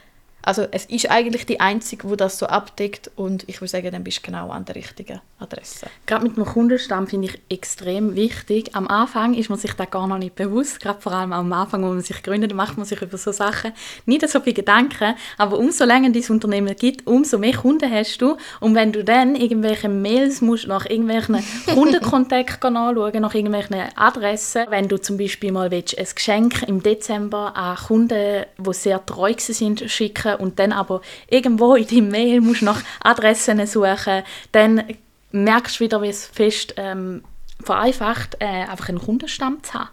Also 0.46 0.68
es 0.72 0.86
ist 0.86 1.10
eigentlich 1.10 1.48
die 1.48 1.60
einzige, 1.60 2.08
wo 2.08 2.16
das 2.16 2.38
so 2.38 2.46
abdeckt 2.46 3.10
und 3.16 3.44
ich 3.50 3.62
würde 3.62 3.70
sagen, 3.70 3.92
dann 3.92 4.04
bist 4.04 4.20
du 4.20 4.22
genau 4.22 4.52
an 4.52 4.64
der 4.64 4.75
richtigen 4.75 5.20
Adresse. 5.40 5.88
Gerade 6.06 6.24
mit 6.24 6.38
dem 6.38 6.46
Kundenstamm 6.46 7.08
finde 7.08 7.30
ich 7.30 7.42
extrem 7.50 8.16
wichtig. 8.16 8.75
Am 8.75 8.88
Anfang 8.88 9.34
ist 9.34 9.50
man 9.50 9.58
sich 9.58 9.74
da 9.74 9.86
gar 9.86 10.08
noch 10.08 10.20
nicht 10.20 10.36
bewusst, 10.36 10.80
gerade 10.80 11.02
vor 11.02 11.14
allem 11.14 11.34
am 11.34 11.52
Anfang, 11.52 11.84
wo 11.84 11.88
man 11.88 12.02
sich 12.02 12.22
gründet, 12.22 12.54
macht 12.54 12.78
man 12.78 12.86
sich 12.86 13.02
über 13.02 13.18
so 13.18 13.32
Sachen 13.32 13.74
nicht 14.06 14.28
so 14.30 14.40
viel 14.40 14.54
Gedanken, 14.54 15.16
aber 15.38 15.58
umso 15.58 15.84
länger 15.84 16.12
dein 16.12 16.24
Unternehmen 16.30 16.75
gibt, 16.75 17.08
umso 17.08 17.40
mehr 17.40 17.56
Kunden 17.56 17.92
hast 17.92 18.22
du 18.22 18.38
und 18.60 18.75
wenn 18.75 18.92
du 18.92 19.04
dann 19.04 19.36
irgendwelche 19.36 19.90
Mails 19.90 20.42
musst 20.42 20.68
nach 20.68 20.86
irgendwelchen 20.86 21.44
Kundenkontakten 21.66 22.78
anschauen, 22.78 23.22
nach 23.22 23.34
irgendwelchen 23.34 23.78
Adressen, 23.96 24.66
wenn 24.70 24.88
du 24.88 25.02
zum 25.02 25.18
Beispiel 25.18 25.52
mal 25.52 25.72
willst, 25.72 25.98
ein 25.98 26.08
Geschenk 26.14 26.62
im 26.68 26.84
Dezember 26.84 27.56
an 27.56 27.78
Kunden, 27.78 28.46
die 28.58 28.74
sehr 28.74 29.04
treu 29.06 29.34
sind, 29.38 29.90
schicken 29.90 30.35
und 30.36 30.60
dann 30.60 30.72
aber 30.72 31.01
irgendwo 31.30 31.75
in 31.75 31.88
deinem 31.88 32.10
Mail 32.10 32.42
musst 32.42 32.62
nach 32.62 32.82
Adressen 33.01 33.65
suchen, 33.68 34.24
dann 34.51 34.84
merkst 35.32 35.80
du 35.80 35.84
wieder, 35.84 36.01
wie 36.01 36.10
es 36.10 36.25
fest 36.25 36.74
ähm, 36.77 37.24
vereinfacht, 37.63 38.38
äh, 38.39 38.46
einfach 38.46 38.89
einen 38.89 39.00
Kundenstamm 39.00 39.63
zu 39.63 39.74
haben. 39.74 39.89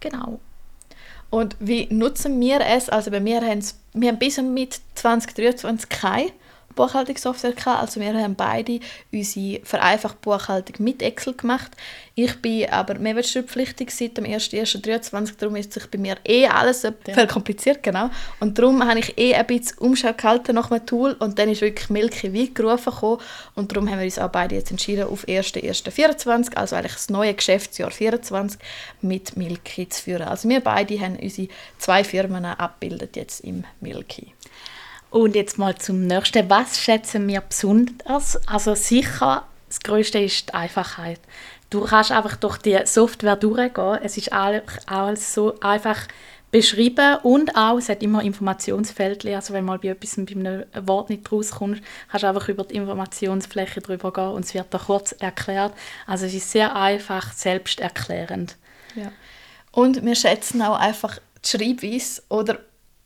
Genau. 0.00 0.40
Und 1.30 1.56
wie 1.60 1.86
nutzen 1.90 2.40
wir 2.40 2.60
es? 2.60 2.88
Also 2.88 3.10
bei 3.10 3.20
mir 3.20 3.40
haben 3.40 3.62
wir 3.92 4.08
haben 4.08 4.18
bis 4.18 4.40
mit 4.40 4.80
2023 4.94 5.88
keine 5.88 6.30
Buchhaltungssoftware 6.78 7.52
gehabt. 7.52 7.80
Also 7.80 8.00
wir 8.00 8.14
haben 8.14 8.36
beide 8.36 8.78
unsere 9.12 9.60
vereinfachte 9.64 10.18
Buchhaltung 10.22 10.76
mit 10.78 11.02
Excel 11.02 11.34
gemacht. 11.34 11.72
Ich 12.14 12.40
bin 12.40 12.68
aber 12.70 12.98
mehrwertsteuerpflichtig 12.98 13.90
seit 13.90 14.16
dem 14.16 14.24
1.1.23, 14.24 15.34
darum 15.38 15.56
ist 15.56 15.72
sich 15.72 15.86
bei 15.86 15.98
mir 15.98 16.16
eh 16.24 16.46
alles 16.46 16.82
ja. 16.82 16.92
verkompliziert, 17.12 17.82
genau. 17.82 18.10
Und 18.40 18.58
darum 18.58 18.84
habe 18.84 19.00
ich 19.00 19.18
eh 19.18 19.34
ein 19.34 19.46
bisschen 19.46 19.78
Umschau 19.78 20.12
gehalten 20.12 20.54
nach 20.54 20.70
einem 20.70 20.84
Tool 20.86 21.12
und 21.18 21.38
dann 21.38 21.48
ist 21.48 21.60
wirklich 21.60 21.90
Milky 21.90 22.32
wie 22.32 22.52
gerufen 22.52 22.92
gekommen. 22.92 23.20
und 23.54 23.72
darum 23.72 23.88
haben 23.88 23.98
wir 23.98 24.04
uns 24.04 24.18
auch 24.18 24.30
beide 24.30 24.54
jetzt 24.54 24.70
entschieden, 24.70 25.04
auf 25.04 25.26
1.1.24, 25.26 26.54
also 26.54 26.76
eigentlich 26.76 26.94
das 26.94 27.08
neue 27.08 27.34
Geschäftsjahr 27.34 27.90
24 27.90 28.60
mit 29.00 29.36
Milky 29.36 29.88
zu 29.88 30.02
führen. 30.02 30.28
Also 30.28 30.48
wir 30.48 30.60
beide 30.60 30.98
haben 31.00 31.16
unsere 31.16 31.48
zwei 31.78 32.04
Firmen 32.04 32.44
abgebildet 32.44 33.16
jetzt 33.16 33.40
im 33.40 33.64
Milky. 33.80 34.32
Und 35.10 35.34
jetzt 35.34 35.58
mal 35.58 35.76
zum 35.76 36.06
nächsten. 36.06 36.50
Was 36.50 36.78
schätzen 36.78 37.26
wir 37.28 37.40
besonders? 37.40 38.38
Also 38.46 38.74
sicher, 38.74 39.44
das 39.68 39.80
Größte 39.80 40.18
ist 40.18 40.48
die 40.48 40.54
Einfachheit. 40.54 41.20
Du 41.70 41.82
kannst 41.82 42.12
einfach 42.12 42.36
durch 42.36 42.58
die 42.58 42.78
Software 42.84 43.36
durchgehen. 43.36 43.98
Es 44.02 44.16
ist 44.16 44.32
alles 44.32 45.34
so 45.34 45.58
einfach 45.60 46.08
beschrieben 46.50 47.18
und 47.24 47.54
auch, 47.56 47.76
es 47.76 47.90
hat 47.90 48.02
immer 48.02 48.22
Informationsfeldchen, 48.22 49.34
also 49.34 49.52
wenn 49.52 49.66
mal 49.66 49.78
bei 49.78 49.88
etwas 49.88 50.16
bei 50.16 50.32
einem 50.32 50.64
Wort 50.86 51.10
nicht 51.10 51.30
rauskommst, 51.30 51.82
kannst 52.10 52.22
du 52.22 52.28
einfach 52.28 52.48
über 52.48 52.64
die 52.64 52.76
Informationsfläche 52.76 53.82
drüber 53.82 54.12
gehen 54.12 54.28
und 54.28 54.46
es 54.46 54.54
wird 54.54 54.68
da 54.70 54.78
kurz 54.78 55.12
erklärt. 55.12 55.74
Also 56.06 56.24
es 56.24 56.32
ist 56.32 56.50
sehr 56.50 56.74
einfach, 56.74 57.32
selbsterklärend. 57.32 58.56
Ja. 58.94 59.12
Und 59.72 60.02
wir 60.04 60.14
schätzen 60.14 60.62
auch 60.62 60.78
einfach 60.78 61.18
die 61.44 61.48
Schreibweise 61.48 62.22
oder 62.30 62.60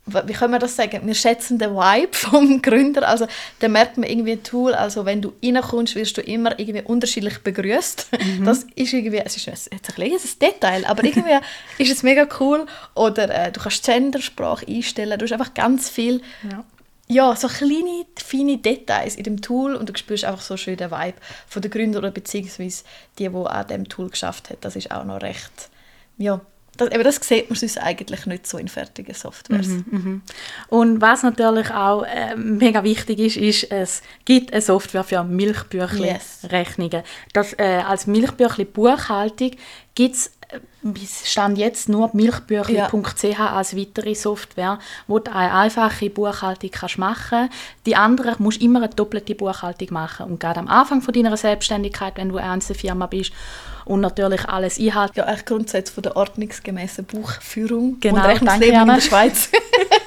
wie 0.06 0.32
kann 0.32 0.50
man 0.50 0.58
das 0.58 0.74
sagen? 0.74 1.06
Wir 1.06 1.14
schätzen 1.14 1.58
den 1.58 1.70
Vibe 1.70 2.12
vom 2.16 2.60
Gründer. 2.60 3.06
Also, 3.08 3.26
da 3.60 3.68
merkt 3.68 3.98
man 3.98 4.08
irgendwie 4.08 4.32
ein 4.32 4.42
Tool. 4.42 4.74
Also, 4.74 5.04
wenn 5.04 5.22
du 5.22 5.32
reinkommst, 5.42 5.94
wirst 5.94 6.16
du 6.16 6.22
immer 6.22 6.58
irgendwie 6.58 6.82
unterschiedlich 6.82 7.38
begrüßt. 7.38 8.08
Mhm. 8.20 8.44
Das 8.44 8.66
ist 8.74 8.92
irgendwie, 8.92 9.18
es 9.18 9.36
ist 9.36 9.46
jetzt 9.46 9.70
ein 9.70 9.80
kleines 9.80 10.38
Detail, 10.38 10.84
aber 10.86 11.04
irgendwie 11.04 11.38
ist 11.78 11.92
es 11.92 12.02
mega 12.02 12.26
cool. 12.40 12.66
Oder 12.94 13.30
äh, 13.30 13.52
du 13.52 13.60
kannst 13.60 13.84
Gendersprache 13.84 14.66
einstellen. 14.66 15.18
Du 15.18 15.24
hast 15.24 15.32
einfach 15.32 15.54
ganz 15.54 15.88
viel, 15.88 16.20
ja. 16.50 16.64
ja. 17.06 17.36
so 17.36 17.46
kleine, 17.46 18.04
feine 18.16 18.58
Details 18.58 19.14
in 19.14 19.22
dem 19.22 19.40
Tool 19.40 19.76
und 19.76 19.88
du 19.88 19.96
spürst 19.96 20.24
einfach 20.24 20.42
so 20.42 20.56
schön 20.56 20.76
den 20.76 20.90
Vibe 20.90 21.18
von 21.46 21.62
der 21.62 21.70
Gründer 21.70 22.00
oder 22.00 22.10
beziehungsweise 22.10 22.82
die, 23.20 23.28
die 23.28 23.36
an 23.36 23.68
dem 23.68 23.88
Tool 23.88 24.10
geschafft 24.10 24.50
hat. 24.50 24.58
Das 24.62 24.74
ist 24.74 24.90
auch 24.90 25.04
noch 25.04 25.22
recht, 25.22 25.70
ja, 26.18 26.40
das, 26.76 26.90
eben 26.90 27.04
das 27.04 27.16
sieht 27.16 27.50
man 27.50 27.58
sonst 27.58 27.78
eigentlich 27.78 28.26
nicht 28.26 28.46
so 28.46 28.56
in 28.58 28.68
fertigen 28.68 29.14
Softwares. 29.14 29.66
Mhm, 29.66 29.84
mhm. 29.90 30.22
Und 30.68 31.00
was 31.00 31.22
natürlich 31.22 31.70
auch 31.70 32.02
äh, 32.04 32.34
mega 32.36 32.82
wichtig 32.82 33.18
ist, 33.18 33.36
ist, 33.36 33.70
es 33.70 34.02
gibt 34.24 34.52
eine 34.52 34.62
Software 34.62 35.04
für 35.04 35.22
Milchbüchli-Rechnungen. 35.22 37.02
Yes. 37.34 37.54
äh, 37.58 37.82
als 37.86 38.06
Milchbüchli-Buchhaltung 38.06 39.50
gibt 39.94 40.14
es 40.14 40.32
bis 40.82 41.30
Stand 41.30 41.58
jetzt 41.58 41.88
nur 41.88 42.10
milchbüchli.ch 42.12 43.22
ja. 43.22 43.54
als 43.54 43.76
weitere 43.76 44.14
Software, 44.14 44.78
wo 45.06 45.18
du 45.18 45.32
eine 45.32 45.52
einfache 45.52 46.10
Buchhaltung 46.10 46.70
kannst 46.70 46.98
machen 46.98 47.48
kannst. 47.48 47.54
Die 47.86 47.96
anderen 47.96 48.36
musst 48.38 48.60
du 48.60 48.64
immer 48.64 48.80
eine 48.80 48.88
doppelte 48.88 49.34
Buchhaltung 49.34 49.88
machen. 49.92 50.26
Und 50.26 50.40
gerade 50.40 50.60
am 50.60 50.68
Anfang 50.68 51.02
von 51.02 51.14
deiner 51.14 51.36
Selbstständigkeit, 51.36 52.16
wenn 52.16 52.28
du 52.28 52.36
eine 52.36 52.50
Einzelfirma 52.50 53.06
bist 53.06 53.32
und 53.84 54.00
natürlich 54.00 54.48
alles 54.48 54.78
einhalten. 54.78 55.18
Ja, 55.18 55.24
eigentlich 55.24 55.44
Grundsätze 55.44 55.92
von 55.92 56.02
der 56.02 56.16
ordnungsgemäßen 56.16 57.04
Buchführung 57.04 57.98
genau, 58.00 58.16
und 58.16 58.26
Rechnungsleben 58.26 58.80
in 58.80 58.86
der 58.86 59.00
Schweiz. 59.00 59.50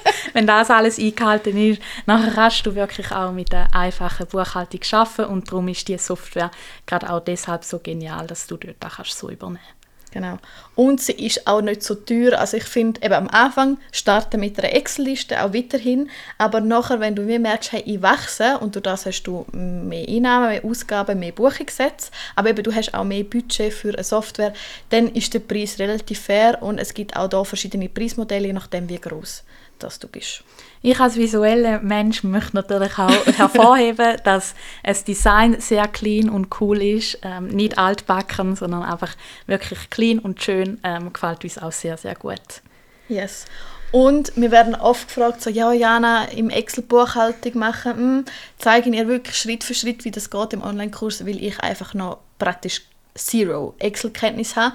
Wenn 0.32 0.46
das 0.46 0.70
alles 0.70 0.98
eingehalten 0.98 1.56
ist, 1.56 1.80
dann 2.06 2.32
kannst 2.34 2.66
du 2.66 2.74
wirklich 2.74 3.10
auch 3.12 3.32
mit 3.32 3.52
der 3.52 3.74
einfachen 3.74 4.26
Buchhaltung 4.26 4.80
arbeiten 4.92 5.32
und 5.32 5.50
darum 5.50 5.68
ist 5.68 5.88
die 5.88 5.98
Software 5.98 6.50
gerade 6.86 7.10
auch 7.10 7.20
deshalb 7.20 7.64
so 7.64 7.78
genial, 7.78 8.26
dass 8.26 8.46
du 8.46 8.56
dort 8.56 8.84
auch 8.84 9.04
so 9.04 9.30
übernehmen 9.30 9.58
kannst. 9.64 9.85
Genau. 10.12 10.38
Und 10.74 11.00
sie 11.00 11.12
ist 11.12 11.46
auch 11.46 11.60
nicht 11.60 11.82
so 11.82 11.94
teuer. 11.94 12.38
Also 12.38 12.56
ich 12.56 12.64
finde, 12.64 13.02
eben 13.02 13.14
am 13.14 13.28
Anfang 13.28 13.78
starten 13.92 14.40
mit 14.40 14.58
einer 14.58 14.72
Excel-Liste 14.72 15.42
auch 15.42 15.52
weiterhin, 15.52 16.10
aber 16.38 16.60
nachher, 16.60 17.00
wenn 17.00 17.14
du 17.14 17.22
mir 17.22 17.38
merkst, 17.38 17.72
hey, 17.72 17.82
ich 17.84 18.00
wachse 18.00 18.58
und 18.58 18.74
durch 18.74 18.84
das 18.84 19.04
hast 19.04 19.24
du 19.24 19.44
mehr 19.52 20.08
Einnahmen, 20.08 20.48
mehr 20.48 20.64
Ausgaben, 20.64 21.18
mehr 21.18 21.32
Buchungssätze, 21.32 22.10
aber 22.34 22.50
eben 22.50 22.62
du 22.62 22.74
hast 22.74 22.94
auch 22.94 23.04
mehr 23.04 23.24
Budget 23.24 23.72
für 23.72 23.92
eine 23.92 24.04
Software, 24.04 24.54
dann 24.90 25.08
ist 25.08 25.34
der 25.34 25.40
Preis 25.40 25.78
relativ 25.78 26.20
fair 26.20 26.62
und 26.62 26.78
es 26.78 26.94
gibt 26.94 27.16
auch 27.16 27.28
da 27.28 27.44
verschiedene 27.44 27.88
Preismodelle, 27.88 28.46
je 28.46 28.52
nachdem 28.52 28.88
wie 28.88 28.98
groß 28.98 29.44
das 29.78 29.98
du 29.98 30.08
bist. 30.08 30.42
Ich 30.82 31.00
als 31.00 31.16
visueller 31.16 31.80
Mensch 31.80 32.22
möchte 32.22 32.56
natürlich 32.56 32.98
auch 32.98 33.26
hervorheben, 33.36 34.16
dass 34.24 34.54
das 34.82 35.04
Design 35.04 35.60
sehr 35.60 35.88
clean 35.88 36.28
und 36.28 36.60
cool 36.60 36.82
ist. 36.82 37.18
Ähm, 37.22 37.48
nicht 37.48 37.78
altbacken, 37.78 38.56
sondern 38.56 38.82
einfach 38.82 39.14
wirklich 39.46 39.90
clean 39.90 40.18
und 40.18 40.42
schön. 40.42 40.78
Ähm, 40.82 41.12
gefällt 41.12 41.44
uns 41.44 41.58
auch 41.58 41.72
sehr, 41.72 41.96
sehr 41.96 42.14
gut. 42.14 42.62
Yes. 43.08 43.46
Und 43.92 44.32
wir 44.36 44.50
werden 44.50 44.74
oft 44.74 45.08
gefragt, 45.08 45.40
so, 45.42 45.48
ja, 45.48 45.72
Jana, 45.72 46.24
im 46.26 46.50
Excel-Buchhaltung 46.50 47.58
machen, 47.58 47.96
hm, 47.96 48.24
zeigen 48.58 48.92
ihr 48.92 49.06
wirklich 49.08 49.36
Schritt 49.36 49.64
für 49.64 49.74
Schritt, 49.74 50.04
wie 50.04 50.10
das 50.10 50.30
geht 50.30 50.52
im 50.52 50.62
Online-Kurs, 50.62 51.24
weil 51.24 51.42
ich 51.42 51.60
einfach 51.60 51.94
noch 51.94 52.18
praktisch 52.38 52.82
zero 53.14 53.74
Excel-Kenntnis 53.78 54.56
habe. 54.56 54.74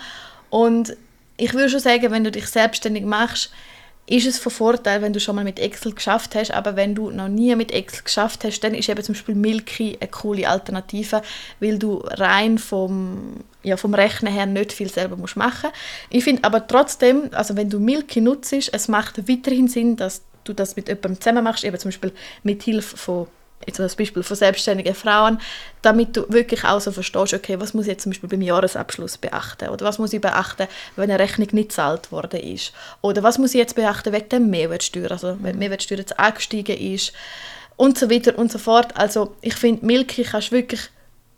Und 0.49 0.95
ich 1.37 1.53
würde 1.53 1.69
schon 1.69 1.79
sagen, 1.79 2.11
wenn 2.11 2.23
du 2.23 2.31
dich 2.31 2.47
selbstständig 2.47 3.03
machst, 3.03 3.51
ist 4.11 4.27
es 4.27 4.37
von 4.37 4.51
Vorteil, 4.51 5.01
wenn 5.01 5.13
du 5.13 5.21
schon 5.21 5.35
mal 5.35 5.45
mit 5.45 5.57
Excel 5.57 5.93
geschafft 5.93 6.35
hast, 6.35 6.51
aber 6.51 6.75
wenn 6.75 6.93
du 6.93 7.11
noch 7.11 7.29
nie 7.29 7.55
mit 7.55 7.71
Excel 7.71 8.03
geschafft 8.03 8.43
hast, 8.43 8.59
dann 8.59 8.73
ist 8.73 8.89
eben 8.89 9.01
zum 9.01 9.13
Beispiel 9.13 9.35
Milky 9.35 9.97
eine 9.99 10.11
coole 10.11 10.49
Alternative, 10.49 11.21
weil 11.61 11.79
du 11.79 11.99
rein 11.99 12.57
vom, 12.57 13.37
ja, 13.63 13.77
vom 13.77 13.93
Rechnen 13.93 14.33
her 14.33 14.45
nicht 14.45 14.73
viel 14.73 14.89
selber 14.89 15.15
musst 15.15 15.37
machen. 15.37 15.69
Ich 16.09 16.25
finde 16.25 16.43
aber 16.43 16.67
trotzdem, 16.67 17.29
also 17.31 17.55
wenn 17.55 17.69
du 17.69 17.79
Milky 17.79 18.19
nutzt, 18.19 18.51
es 18.51 18.87
macht 18.89 19.29
weiterhin 19.29 19.69
Sinn, 19.69 19.95
dass 19.95 20.23
du 20.43 20.51
das 20.51 20.75
mit 20.75 20.89
jemandem 20.89 21.21
zusammen 21.21 21.45
machst, 21.45 21.63
eben 21.63 21.79
zum 21.79 21.89
Beispiel 21.89 22.11
mit 22.43 22.63
Hilfe 22.63 22.97
von 22.97 23.27
jetzt 23.65 23.79
das 23.79 23.95
Beispiel 23.95 24.23
von 24.23 24.37
selbstständigen 24.37 24.95
Frauen, 24.95 25.39
damit 25.81 26.15
du 26.15 26.25
wirklich 26.29 26.63
auch 26.63 26.79
so 26.79 26.91
verstehst, 26.91 27.33
okay, 27.33 27.59
was 27.59 27.73
muss 27.73 27.85
ich 27.85 27.91
jetzt 27.91 28.03
zum 28.03 28.11
Beispiel 28.11 28.29
beim 28.29 28.41
Jahresabschluss 28.41 29.17
beachten 29.17 29.69
oder 29.69 29.85
was 29.85 29.99
muss 29.99 30.13
ich 30.13 30.21
beachten, 30.21 30.67
wenn 30.95 31.09
eine 31.09 31.19
Rechnung 31.19 31.47
nicht 31.51 31.69
gezahlt 31.69 32.11
worden 32.11 32.39
ist 32.39 32.73
oder 33.01 33.23
was 33.23 33.37
muss 33.37 33.53
ich 33.53 33.59
jetzt 33.59 33.75
beachten 33.75 34.13
wegen 34.13 34.29
der 34.29 34.39
Mehrwertsteuer, 34.39 35.11
also 35.11 35.37
wenn 35.41 35.53
die 35.53 35.59
Mehrwertsteuer 35.59 35.99
jetzt 35.99 36.19
angestiegen 36.19 36.77
ist 36.77 37.13
und 37.77 37.97
so 37.97 38.09
weiter 38.09 38.37
und 38.37 38.51
so 38.51 38.59
fort. 38.59 38.95
Also 38.97 39.35
ich 39.41 39.55
finde, 39.55 39.85
Milky 39.85 40.23
kannst 40.23 40.51
du 40.51 40.55
wirklich 40.55 40.89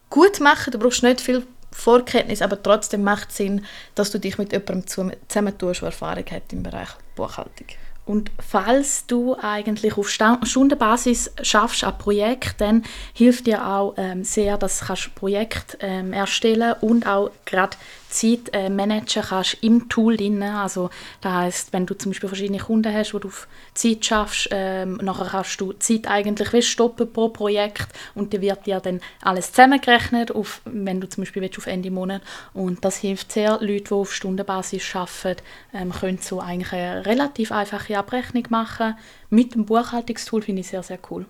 gut 0.10 0.40
machen, 0.40 0.72
du 0.72 0.80
brauchst 0.80 1.04
nicht 1.04 1.22
viel 1.22 1.46
Vorkenntnis, 1.72 2.42
aber 2.42 2.62
trotzdem 2.62 3.04
macht 3.04 3.30
es 3.30 3.38
Sinn, 3.38 3.66
dass 3.96 4.12
du 4.12 4.20
dich 4.20 4.38
mit 4.38 4.52
jemandem 4.52 4.86
zusammentust, 5.28 5.82
der 5.82 5.88
Erfahrung 5.88 6.26
hat 6.30 6.54
im 6.54 6.64
Bereich 6.64 6.90
Buchhaltung. 7.16 7.68
Und 8.06 8.32
falls 8.40 9.06
du 9.06 9.36
eigentlich 9.42 9.98
auf 9.98 10.10
Stundenbasis 10.10 11.32
schaffst 11.42 11.84
ein 11.86 11.98
Projekt, 11.98 12.60
dann 12.60 12.84
hilft 13.14 13.48
dir 13.48 13.66
auch 13.66 13.94
ähm, 13.98 14.26
sehr, 14.26 14.58
dass 14.58 14.82
du 14.90 15.16
Projekt 15.16 15.78
ähm, 15.80 16.12
erstellen 16.12 16.76
und 16.82 17.08
auch 17.08 17.32
gerade 17.46 17.78
Zeit 18.14 18.54
äh, 18.54 18.70
managen 18.70 19.24
kannst 19.24 19.58
im 19.62 19.90
Tool 19.90 20.18
drin. 20.18 20.44
Also 20.44 20.90
das 21.22 21.34
heißt, 21.34 21.74
wenn 21.74 21.86
du 21.86 21.96
zum 21.96 22.12
Beispiel 22.12 22.30
verschiedene 22.30 22.60
Kunden 22.60 22.94
hast, 22.94 23.14
wo 23.14 23.20
du 23.20 23.28
auf 23.28 23.48
Zeit 23.74 24.06
schaffst, 24.06 24.50
ähm, 24.52 24.98
nachher 25.02 25.26
kannst 25.26 25.60
du 25.60 25.74
Zeit 25.74 26.08
eigentlich 26.08 26.70
stoppen 26.70 27.12
pro 27.12 27.30
Projekt 27.30 27.88
und 28.14 28.34
dann 28.34 28.42
wird 28.42 28.66
dir 28.66 28.80
dann 28.80 29.02
alles 29.22 29.52
zusammengerechnet, 29.52 30.32
auf, 30.32 30.62
wenn 30.66 31.02
du 31.02 31.10
zum 31.10 31.24
Beispiel 31.24 31.42
willst, 31.42 31.58
auf 31.58 31.68
Ende 31.68 31.92
Monat. 31.92 32.22
Und 32.54 32.86
das 32.86 32.98
hilft 32.98 33.32
sehr. 33.32 33.58
Leute, 33.62 33.84
die 33.84 33.92
auf 33.92 34.14
Stundenbasis 34.14 34.96
arbeiten, 34.96 35.42
ähm, 35.74 35.92
können 35.92 36.20
so 36.20 36.40
eigentlich 36.40 36.74
eine 36.74 37.06
relativ 37.06 37.52
einfache 37.52 37.98
Abrechnung 37.98 38.46
machen. 38.50 38.96
Mit 39.30 39.56
dem 39.56 39.66
Buchhaltungstool 39.66 40.44
finde 40.44 40.62
ich 40.62 40.68
sehr, 40.68 40.84
sehr 40.84 41.00
cool. 41.10 41.26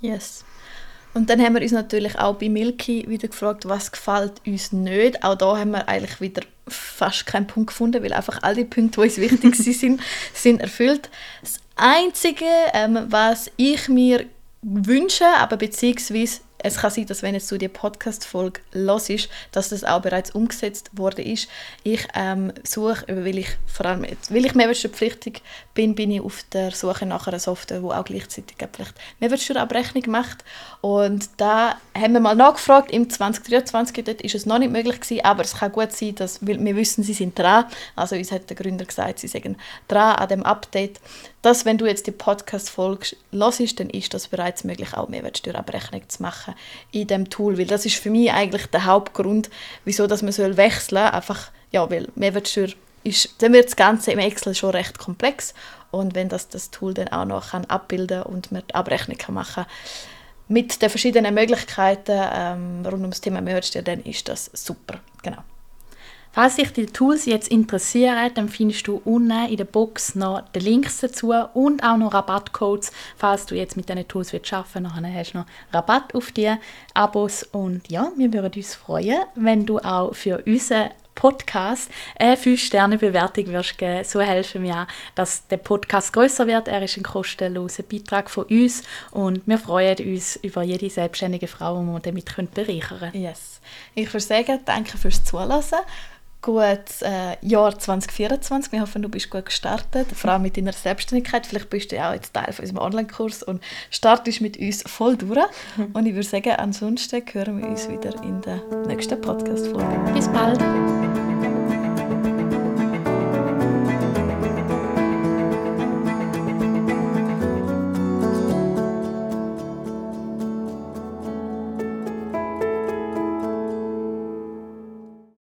Yes. 0.00 0.44
Und 1.14 1.30
dann 1.30 1.40
haben 1.40 1.54
wir 1.54 1.62
uns 1.62 1.72
natürlich 1.72 2.18
auch 2.18 2.36
bei 2.36 2.48
Milky 2.48 3.04
wieder 3.08 3.28
gefragt, 3.28 3.68
was 3.68 3.90
gefällt 3.90 4.40
uns 4.46 4.72
nicht. 4.72 5.24
Auch 5.24 5.34
da 5.34 5.56
haben 5.58 5.70
wir 5.70 5.88
eigentlich 5.88 6.20
wieder 6.20 6.42
fast 6.66 7.26
keinen 7.26 7.46
Punkt 7.46 7.68
gefunden, 7.68 8.02
weil 8.02 8.12
einfach 8.12 8.42
all 8.42 8.54
die 8.54 8.64
Punkte, 8.64 9.00
die 9.00 9.06
uns 9.06 9.16
wichtig 9.18 9.56
sind, 9.78 10.00
sind 10.34 10.60
erfüllt. 10.60 11.08
Das 11.40 11.60
Einzige, 11.76 12.44
ähm, 12.74 13.06
was 13.08 13.50
ich 13.56 13.88
mir 13.88 14.26
wünsche, 14.62 15.26
aber 15.38 15.56
beziehungsweise 15.56 16.40
es 16.60 16.78
kann 16.78 16.90
sein, 16.90 17.06
dass 17.06 17.22
wenn 17.22 17.34
jetzt 17.34 17.50
du 17.50 17.56
die 17.56 17.68
Podcast-Folge 17.68 18.60
hörst, 18.72 19.28
dass 19.52 19.68
das 19.68 19.84
auch 19.84 20.02
bereits 20.02 20.32
umgesetzt 20.32 20.90
worden 20.92 21.24
ist. 21.24 21.48
Ich 21.84 22.06
ähm, 22.14 22.52
suche, 22.64 23.04
weil 23.08 23.38
ich 23.38 23.48
vor 23.66 23.86
allem, 23.86 24.04
weil 24.28 24.44
ich 24.44 24.54
mehrwertsteuerpflichtig 24.54 25.42
bin, 25.74 25.94
bin 25.94 26.10
ich 26.10 26.20
auf 26.20 26.44
der 26.52 26.72
Suche 26.72 27.06
nach 27.06 27.28
einer 27.28 27.38
Software, 27.38 27.80
die 27.80 27.86
auch 27.86 28.04
gleichzeitig 28.04 28.56
vielleicht 28.72 28.94
Mehrwertsteuerabrechnung 29.20 30.04
macht. 30.08 30.44
Und 30.80 31.28
da 31.36 31.76
haben 31.96 32.12
wir 32.12 32.20
mal 32.20 32.34
nachgefragt, 32.34 32.90
im 32.90 33.08
2023, 33.08 34.04
dort 34.04 34.22
ist 34.22 34.34
es 34.34 34.46
noch 34.46 34.58
nicht 34.58 34.72
möglich 34.72 35.00
gewesen, 35.00 35.24
aber 35.24 35.42
es 35.42 35.56
kann 35.56 35.72
gut 35.72 35.92
sein, 35.92 36.14
dass, 36.16 36.44
weil 36.44 36.64
wir 36.64 36.76
wissen, 36.76 37.04
sie 37.04 37.14
sind 37.14 37.38
dran, 37.38 37.66
also 37.94 38.16
uns 38.16 38.32
hat 38.32 38.50
der 38.50 38.56
Gründer 38.56 38.84
gesagt, 38.84 39.20
sie 39.20 39.28
sind 39.28 39.56
dran 39.86 40.16
an 40.16 40.28
dem 40.28 40.42
Update, 40.42 41.00
dass 41.42 41.64
wenn 41.64 41.78
du 41.78 41.86
jetzt 41.86 42.06
die 42.06 42.12
Podcast-Folge 42.12 43.16
hörst, 43.30 43.80
dann 43.80 43.90
ist 43.90 44.12
das 44.12 44.28
bereits 44.28 44.64
möglich, 44.64 44.94
auch 44.94 45.08
Mehrwertsteuerabrechnung 45.08 46.08
zu 46.08 46.22
machen 46.22 46.47
in 46.92 47.06
dem 47.06 47.30
Tool, 47.30 47.58
weil 47.58 47.66
das 47.66 47.86
ist 47.86 47.96
für 47.96 48.10
mich 48.10 48.32
eigentlich 48.32 48.66
der 48.66 48.84
Hauptgrund, 48.84 49.50
wieso 49.84 50.06
dass 50.06 50.22
man 50.22 50.32
soll 50.32 50.56
wechseln 50.56 50.98
soll, 50.98 51.10
einfach, 51.10 51.50
ja, 51.70 51.90
weil 51.90 52.08
Mehrwertsteuer 52.14 52.68
ist, 53.04 53.42
dann 53.42 53.52
wird 53.52 53.66
das 53.66 53.76
Ganze 53.76 54.12
im 54.12 54.18
Excel 54.18 54.54
schon 54.54 54.70
recht 54.70 54.98
komplex. 54.98 55.54
Und 55.90 56.14
wenn 56.14 56.28
das 56.28 56.48
das 56.48 56.70
Tool 56.70 56.94
dann 56.94 57.08
auch 57.08 57.24
noch 57.24 57.50
kann 57.50 57.64
abbilden 57.64 58.22
und 58.22 58.52
man 58.52 58.62
die 58.68 58.74
Abrechnung 58.74 59.16
kann 59.16 59.34
machen 59.34 59.64
mit 60.48 60.80
den 60.80 60.90
verschiedenen 60.90 61.34
Möglichkeiten 61.34 62.20
ähm, 62.32 62.86
rund 62.86 63.04
um 63.04 63.10
das 63.10 63.20
Thema 63.20 63.40
Mehrwertsteuer, 63.40 63.82
dann 63.82 64.02
ist 64.02 64.28
das 64.28 64.50
super, 64.54 65.00
genau. 65.22 65.42
Falls 66.38 66.54
dich 66.54 66.72
die 66.72 66.86
Tools 66.86 67.24
jetzt 67.24 67.48
interessieren, 67.48 68.30
dann 68.32 68.48
findest 68.48 68.86
du 68.86 69.02
unten 69.04 69.48
in 69.48 69.56
der 69.56 69.64
Box 69.64 70.14
noch 70.14 70.44
die 70.54 70.60
Links 70.60 71.00
dazu 71.00 71.32
und 71.32 71.82
auch 71.82 71.96
noch 71.96 72.14
Rabattcodes, 72.14 72.92
falls 73.16 73.46
du 73.46 73.56
jetzt 73.56 73.76
mit 73.76 73.88
diesen 73.88 74.06
Tools 74.06 74.32
arbeiten 74.32 74.84
willst. 74.84 74.96
Dann 74.96 75.14
hast 75.14 75.32
du 75.32 75.38
noch 75.38 75.46
Rabatt 75.72 76.14
auf 76.14 76.30
die 76.30 76.54
Abos 76.94 77.42
und 77.42 77.90
ja, 77.90 78.12
wir 78.16 78.32
würden 78.32 78.52
uns 78.54 78.76
freuen, 78.76 79.18
wenn 79.34 79.66
du 79.66 79.80
auch 79.80 80.14
für 80.14 80.40
unseren 80.46 80.90
Podcast 81.16 81.90
eine 82.16 82.36
5-Sterne-Bewertung 82.36 83.48
wirst 83.48 83.76
geben. 83.76 84.04
So 84.04 84.20
helfen 84.20 84.62
wir 84.62 84.86
dass 85.16 85.44
der 85.48 85.56
Podcast 85.56 86.12
größer 86.12 86.46
wird. 86.46 86.68
Er 86.68 86.80
ist 86.80 86.96
ein 86.96 87.02
kostenloser 87.02 87.82
Beitrag 87.82 88.30
von 88.30 88.44
uns 88.44 88.84
und 89.10 89.42
wir 89.44 89.58
freuen 89.58 89.98
uns 89.98 90.36
über 90.36 90.62
jede 90.62 90.88
selbstständige 90.88 91.48
Frau, 91.48 91.80
die 91.80 91.86
wir 91.86 91.98
damit 91.98 92.54
bereichern 92.54 93.00
können. 93.00 93.20
Yes. 93.20 93.60
Ich 93.96 94.06
würde 94.06 94.20
sagen, 94.20 94.60
danke 94.64 94.96
fürs 94.96 95.24
Zuhören 95.24 95.60
gutes 96.42 97.02
äh, 97.02 97.36
Jahr 97.42 97.78
2024. 97.78 98.72
Wir 98.72 98.80
hoffen, 98.80 99.02
du 99.02 99.08
bist 99.08 99.30
gut 99.30 99.46
gestartet, 99.46 100.08
vor 100.14 100.30
allem 100.30 100.42
mit 100.42 100.56
deiner 100.56 100.72
Selbstständigkeit. 100.72 101.46
Vielleicht 101.46 101.70
bist 101.70 101.92
du 101.92 101.96
ja 101.96 102.10
auch 102.10 102.14
jetzt 102.14 102.34
Teil 102.34 102.52
von 102.52 102.64
unserem 102.64 102.78
Online-Kurs 102.78 103.42
und 103.42 103.62
startest 103.90 104.40
mit 104.40 104.56
uns 104.58 104.82
voll 104.82 105.16
durch. 105.16 105.38
Mhm. 105.76 105.90
Und 105.92 106.06
ich 106.06 106.14
würde 106.14 106.28
sagen, 106.28 106.50
ansonsten 106.52 107.22
hören 107.32 107.60
wir 107.60 107.68
uns 107.68 107.88
wieder 107.88 108.14
in 108.22 108.40
der 108.42 108.62
nächsten 108.86 109.20
Podcast-Folge. 109.20 110.12
Bis 110.14 110.28
bald! 110.28 111.27